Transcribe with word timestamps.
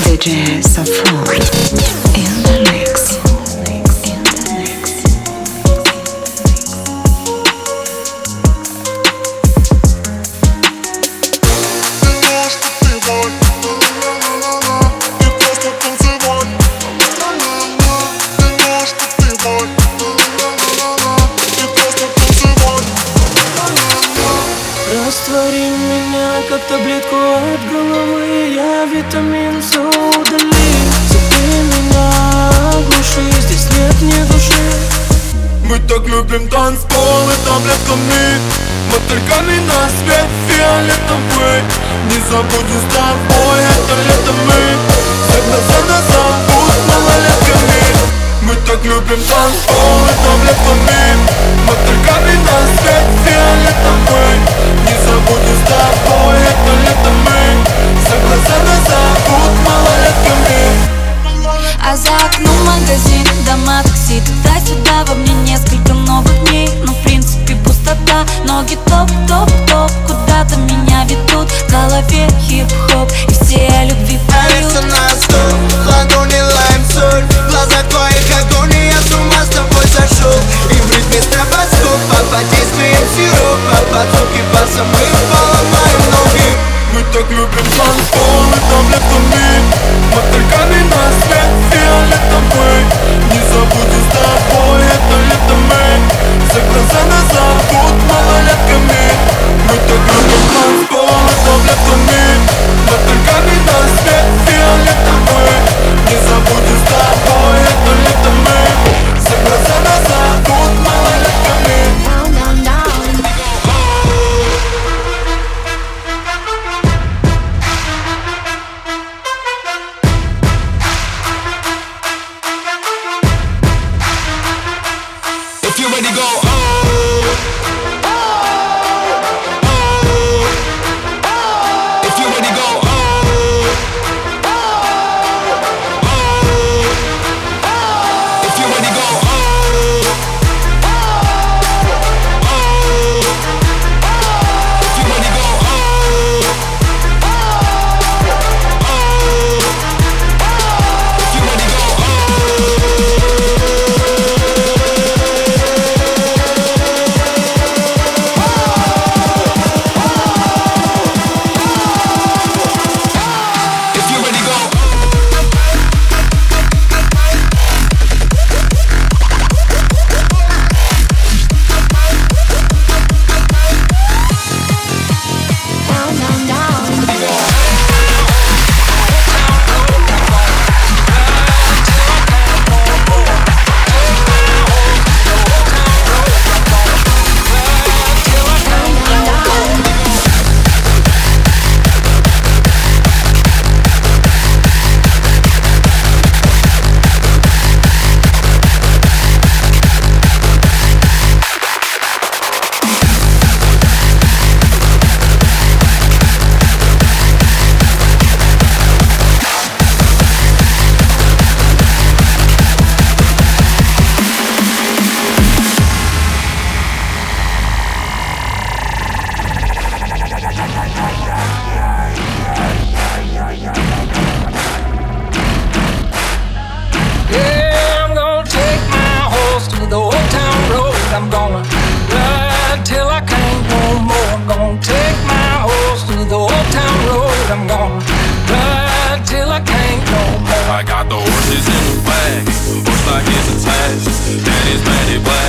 DJs 0.00 0.78
of 0.78 0.88
front 0.88 1.30
in 2.16 2.42
the 2.42 2.70
mix. 2.72 3.33
пацаны 37.94 38.40
Мы 38.90 39.60
на 39.60 39.88
свет 39.88 40.28
фиолетовый 40.48 41.62
Не 42.10 42.18
забудем 42.30 42.80
с 42.80 42.94
тобой 42.94 43.60
это 43.62 43.94
лето 44.06 44.32
мы. 44.46 44.62
Все 45.28 45.40
глаза 45.42 45.80
нас 45.88 46.04
зовут 46.12 46.76
малолетками 46.88 47.84
Мы. 48.42 48.54
Так 48.66 48.84
любим 48.84 49.22
танцпол 49.22 50.00
и 50.04 50.14
таблетками 50.24 50.78
Мы. 50.86 51.14
Мотыльками 51.66 52.34
на 52.46 52.58
свет 52.74 53.06
фиолетовый 53.24 54.36
Не 54.86 54.96
забудем 55.06 55.56
с 55.56 55.68
тобой 55.68 56.36
это 56.38 56.72
лето 56.84 57.03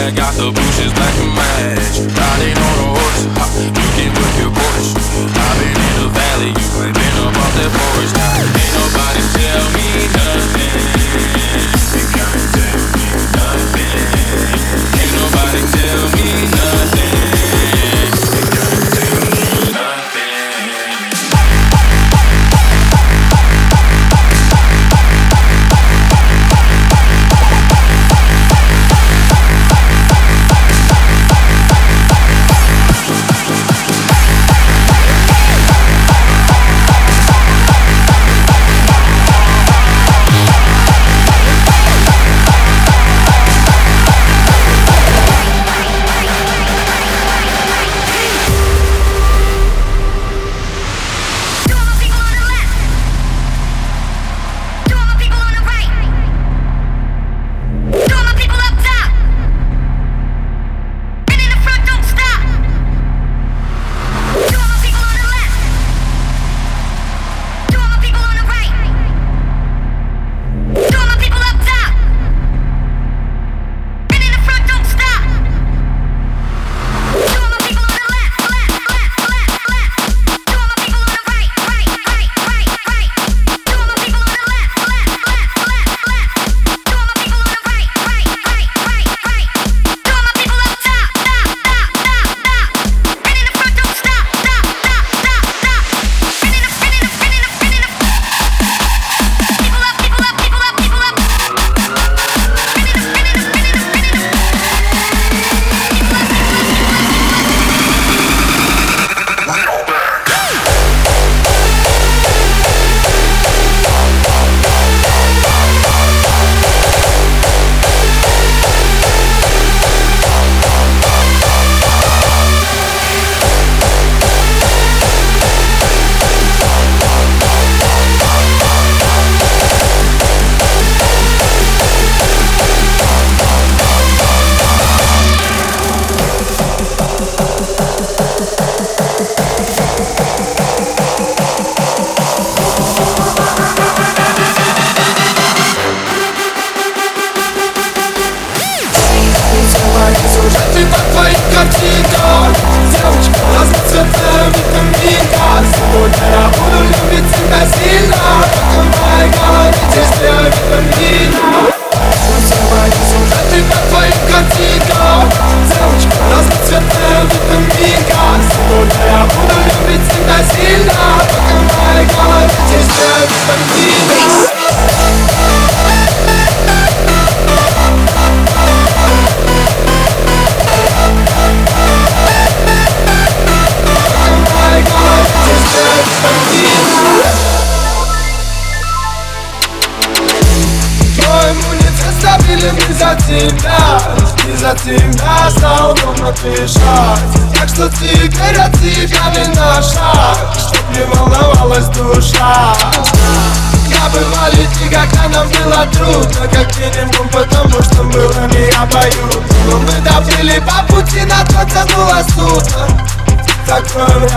bag. 0.06 0.16
Got 0.16 0.34
the 0.36 0.52
bushes 0.52 0.94
black 0.94 1.16
and 1.16 1.34
match. 1.36 2.00
Riding 2.18 2.58
on 2.58 2.80
a 2.80 3.00
horse. 3.00 3.45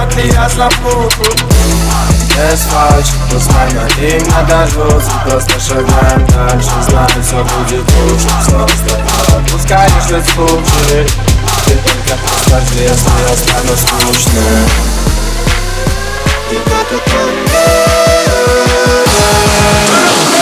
ty 0.09 0.33
raz 0.33 0.57
na 0.57 0.69
pół 0.69 1.03
Jest 2.51 2.71
fałsz, 2.71 3.09
rozmawia 3.33 4.17
im 4.17 4.29
na 4.29 4.43
darzut 4.43 5.05
Proste 5.27 5.61
szedłem 5.61 6.27
dalszy, 6.27 6.83
znamy 6.89 7.25
co 7.31 7.45
budzi 7.45 7.77
tuż 7.77 8.23
Wznostek, 8.23 9.03
puskaj 9.53 9.91
jeszcze 9.97 10.23
Ty 11.65 11.77
tylko 11.77 12.23
postać 12.23 12.65
wyjazdy, 12.65 13.11
ostanę 13.33 13.77
słuszny. 13.77 14.43
Tylko 16.51 16.71
to 16.71 17.11
to 17.11 17.31
nie 17.31 17.69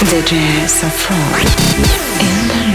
The 0.00 0.22
Jazz 0.22 0.82
of 0.82 1.10
Rock. 1.10 2.69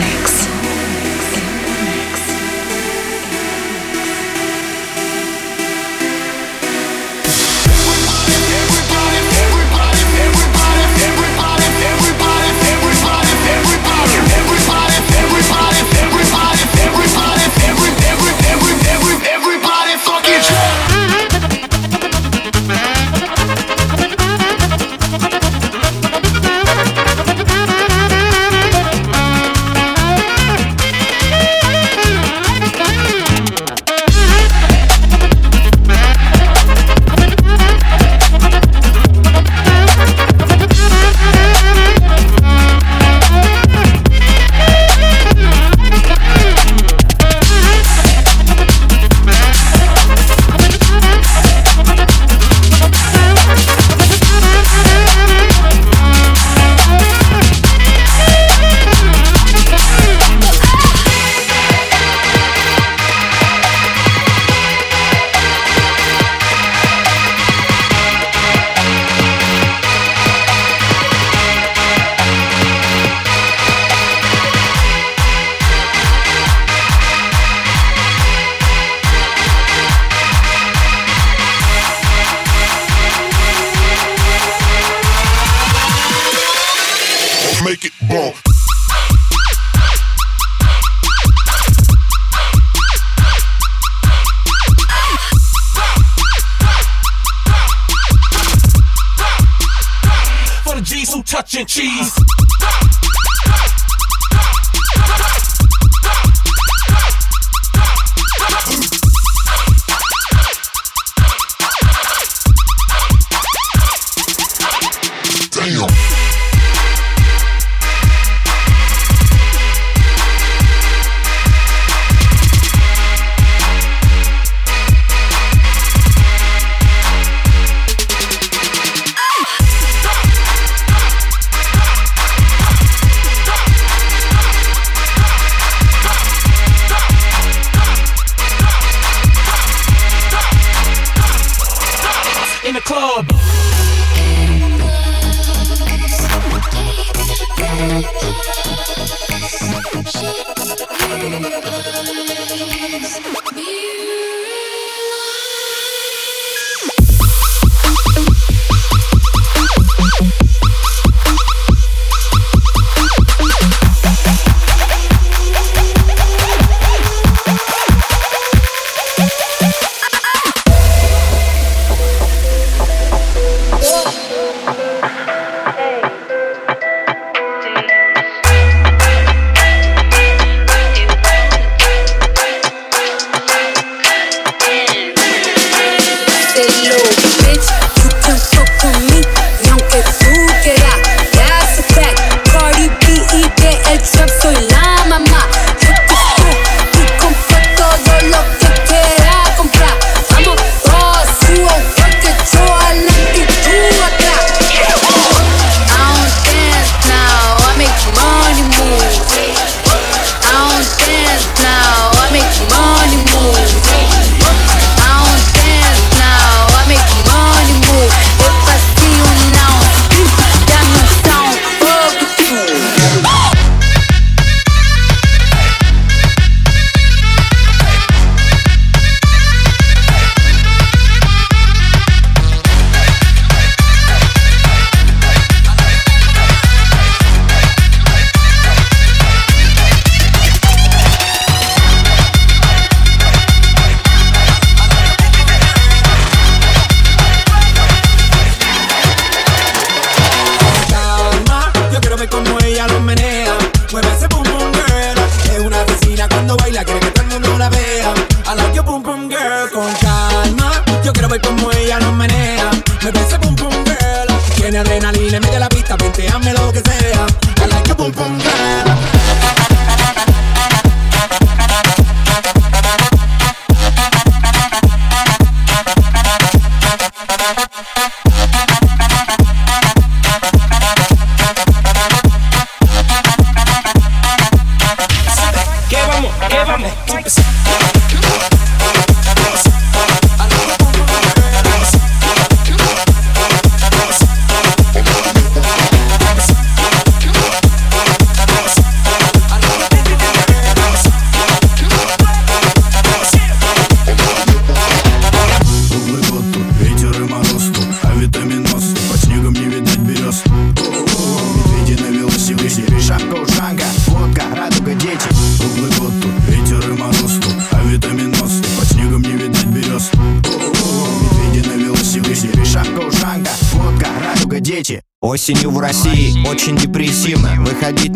осенью 325.46 325.70
в 325.70 325.78
России. 325.78 326.44
Очень 326.48 326.76
депрессивно. 326.76 327.54
Выходить 327.60 328.15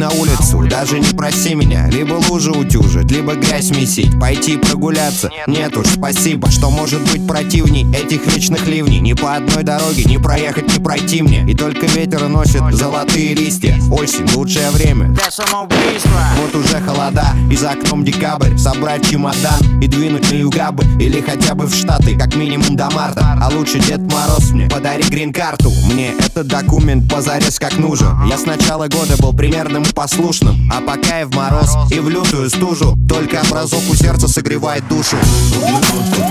даже 0.70 1.00
не 1.00 1.08
проси 1.14 1.56
меня, 1.56 1.88
либо 1.90 2.14
лужу 2.30 2.54
утюжить, 2.54 3.10
либо 3.12 3.34
грязь 3.34 3.72
месить. 3.72 4.20
Пойти 4.20 4.58
прогуляться, 4.58 5.32
нет. 5.48 5.76
Уж, 5.76 5.88
спасибо. 5.88 6.50
Что 6.52 6.70
может 6.70 7.02
быть 7.12 7.26
противней 7.28 7.88
этих 7.92 8.28
вечных 8.28 8.68
ливней? 8.68 9.00
Ни 9.00 9.14
по 9.14 9.36
одной 9.36 9.64
дороге 9.64 10.04
не 10.06 10.20
проехать, 10.20 10.72
не 10.78 10.84
пройти 10.84 11.24
мне. 11.24 11.44
И 11.50 11.56
только 11.56 11.88
ветер 11.88 12.28
носит 12.28 12.62
золотые 12.72 13.34
листья. 13.34 13.76
Осень, 13.92 14.30
лучшее 14.36 14.70
время. 14.70 15.10
Для 15.10 15.32
самоубийства. 15.32 16.12
Вот 16.42 16.56
уже 16.56 16.80
холода, 16.82 17.34
и 17.52 17.56
за 17.56 17.72
окном 17.72 18.06
декабрь. 18.06 18.56
Собрать 18.58 19.10
чемодан 19.10 19.82
и 19.82 19.88
двинуть 19.88 20.30
на 20.32 20.36
югабы. 20.36 20.84
Или 21.02 21.20
хотя 21.22 21.56
бы 21.56 21.66
в 21.66 21.74
Штаты, 21.74 22.16
как 22.18 22.36
минимум 22.36 22.76
до 22.76 22.90
марта. 22.92 23.38
А 23.42 23.50
лучше 23.50 23.80
Дед 23.80 24.02
Мороз 24.12 24.52
мне 24.52 24.70
подари 24.70 25.04
грин-карту. 25.04 25.72
Мне 25.92 26.12
этот 26.20 26.48
документ 26.48 27.10
позарез 27.12 27.58
как 27.58 27.78
нужен 27.78 28.10
Я 28.30 28.38
с 28.38 28.46
начала 28.46 28.88
года 28.88 29.18
был 29.18 29.34
примерным 29.34 29.84
и 29.84 29.94
послушным. 29.94 30.59
А 30.70 30.82
пока 30.82 31.20
я 31.20 31.28
в 31.28 31.34
мороз, 31.34 31.76
и 31.92 32.00
в 32.00 32.10
лютую 32.10 32.50
стужу 32.50 32.98
Только 33.08 33.42
образок 33.42 33.82
у 33.90 33.96
сердца 33.96 34.28
согревает 34.28 34.88
душу. 34.88 35.18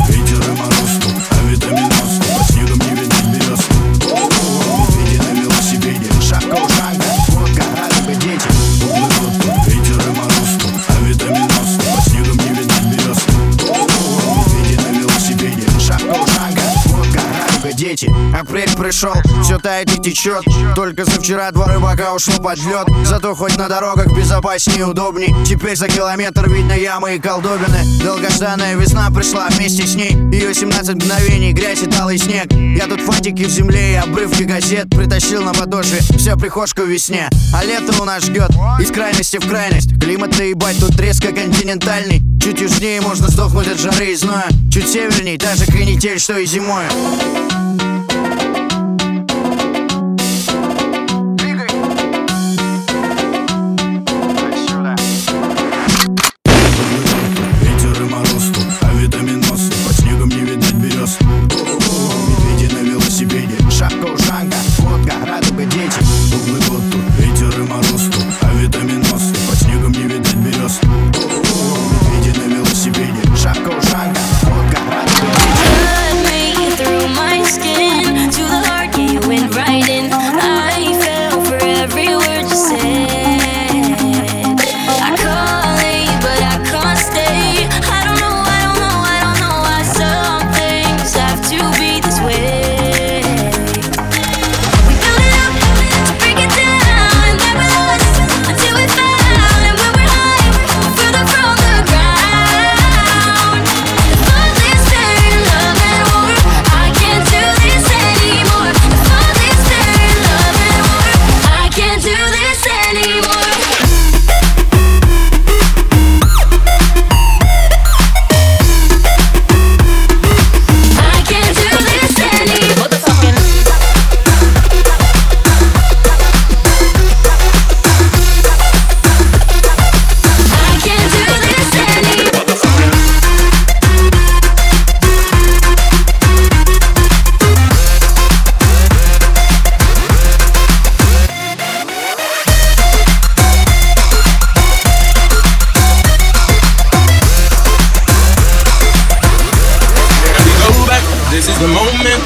Ветер 0.09 0.40
и 0.40 0.50
мороз, 0.50 1.00
а 1.30 1.50
витамин 1.50 1.98
пришел, 18.79 19.13
все 19.43 19.59
тает 19.59 19.93
и 19.93 20.01
течет 20.01 20.45
Только 20.75 21.05
за 21.05 21.21
вчера 21.21 21.51
два 21.51 21.67
рыбака 21.67 22.14
ушло 22.14 22.35
под 22.43 22.59
лед 22.59 22.87
Зато 23.05 23.35
хоть 23.35 23.57
на 23.57 23.69
дорогах 23.69 24.07
безопаснее 24.17 24.81
и 24.81 24.83
удобней. 24.83 25.35
Теперь 25.45 25.77
за 25.77 25.88
километр 25.88 26.49
видно 26.49 26.73
ямы 26.73 27.17
и 27.17 27.19
колдобины. 27.19 27.79
Долгожданная 28.03 28.77
весна 28.77 29.11
пришла 29.11 29.49
вместе 29.51 29.87
с 29.87 29.95
ней. 29.95 30.12
Ее 30.33 30.55
17 30.55 30.95
мгновений, 30.95 31.53
грязь 31.53 31.83
и 31.83 31.87
талый 31.87 32.19
снег. 32.19 32.53
Я 32.53 32.87
тут 32.87 33.01
фантики 33.01 33.45
в 33.45 33.51
земле 33.51 33.93
и 33.93 33.97
обрывки 33.97 34.45
газет 34.45 34.88
Притащил 34.91 35.43
на 35.43 35.53
подошве. 35.53 35.99
Вся 36.17 36.37
прихожка 36.37 36.83
весне. 36.83 37.29
А 37.55 37.64
лето 37.64 38.01
у 38.01 38.05
нас 38.05 38.25
ждет 38.25 38.51
из 38.81 38.91
крайности 38.91 39.38
в 39.38 39.49
крайность. 39.49 39.99
Климат-то 40.01 40.45
ебать 40.45 40.79
тут 40.79 40.99
резко 41.01 41.29
континентальный. 41.29 42.23
Чуть 42.41 42.61
южнее 42.61 43.01
можно 43.01 43.29
сдохнуть 43.29 43.69
от 43.69 43.79
жары 43.79 44.12
и 44.12 44.14
зноя. 44.14 44.49
Чуть 44.73 44.88
северней 44.88 45.38
та 45.38 45.57
же 45.57 45.67
канитель, 45.67 46.19
что 46.19 46.38
и 46.38 46.47
зимой 46.47 46.85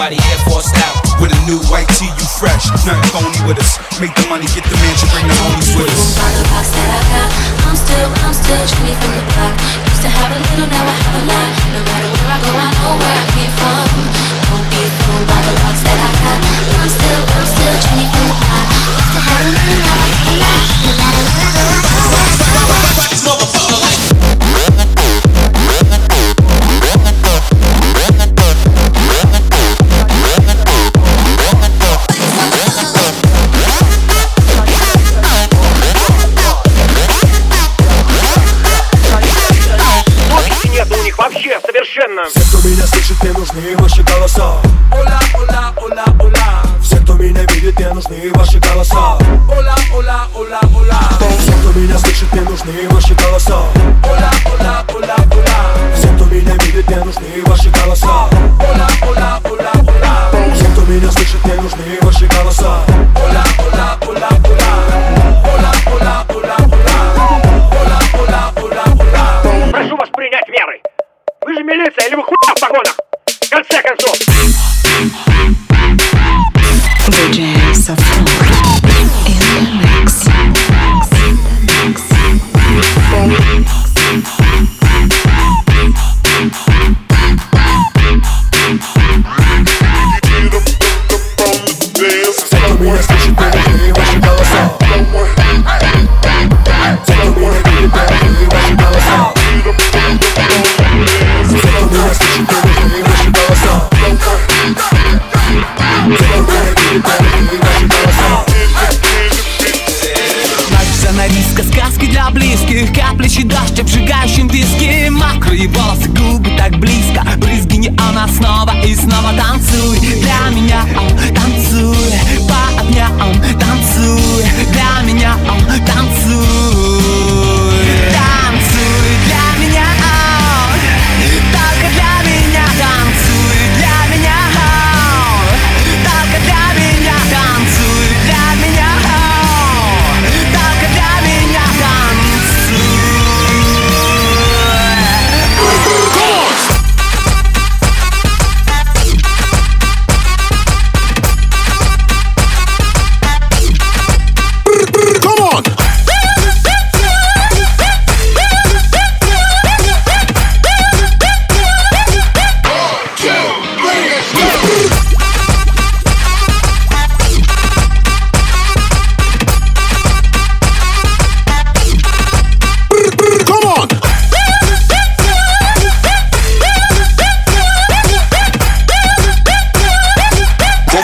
somebody 0.00 0.16
Air 0.32 0.38
Force 0.48 0.72
out 0.76 1.20
with 1.20 1.30
a 1.30 1.40
new 1.44 1.58
white 1.68 1.88
tee, 1.88 2.06
you 2.06 2.26
fresh. 2.38 2.70
Nothing 2.86 3.10
phony 3.12 3.46
with 3.46 3.58
us. 3.58 3.76
Make 4.00 4.14
the 4.14 4.26
money, 4.28 4.46
get 4.46 4.64
the. 4.64 4.69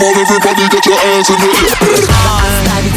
on, 0.03 0.17
everybody 0.19 0.69
get 0.69 0.87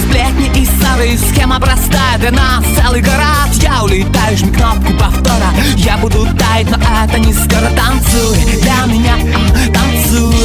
сплетни 0.04 0.48
и 0.60 0.66
ссоры, 0.66 1.18
схема 1.18 1.60
простая 1.60 2.18
Для 2.18 2.32
нас. 2.32 2.64
Целый 2.76 3.02
город, 3.02 3.50
я 3.62 3.84
улетаю, 3.84 4.38
жми 4.38 4.52
кнопку 4.52 4.92
повтора. 4.94 5.52
Я 5.78 5.98
буду 5.98 6.28
таять, 6.38 6.70
но 6.70 6.78
это 6.78 7.20
не 7.20 7.34
скоро. 7.34 7.70
Танцуй 7.76 8.38
для 8.62 8.86
меня, 8.86 9.16
а, 9.16 9.74
танцуй. 9.74 10.36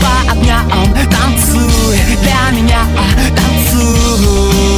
По 0.00 0.32
огням, 0.32 0.68
танцуй 1.10 1.98
для 2.20 2.50
меня, 2.60 2.80
а, 2.96 3.36
танцуй. 3.36 4.71